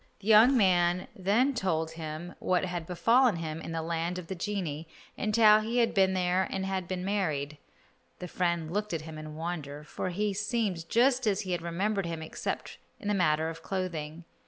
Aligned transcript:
The 0.19 0.29
young 0.29 0.57
man 0.57 1.07
then 1.15 1.53
told 1.53 1.91
him 1.91 2.33
what 2.39 2.65
had 2.65 2.87
befallen 2.87 3.35
him 3.35 3.61
in 3.61 3.71
the 3.71 3.83
land 3.83 4.17
of 4.17 4.25
the 4.25 4.33
genii, 4.33 4.87
and 5.15 5.37
how 5.37 5.59
he 5.59 5.77
had 5.77 5.93
been 5.93 6.15
there 6.15 6.47
and 6.49 6.65
had 6.65 6.87
been 6.87 7.05
married. 7.05 7.59
The 8.17 8.27
friend 8.27 8.73
looked 8.73 8.93
at 8.95 9.01
him 9.01 9.19
in 9.19 9.35
wonder, 9.35 9.83
for 9.83 10.09
he 10.09 10.33
seemed 10.33 10.89
just 10.89 11.27
as 11.27 11.41
he 11.41 11.51
had 11.51 11.61
remembered 11.61 12.07
him 12.07 12.23
except 12.23 12.79
in 12.99 13.09
the 13.09 13.13
matter 13.13 13.47
of 13.47 13.61
clothing. 13.61 14.23